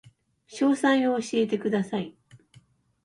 [0.49, 2.15] 詳細を教えてください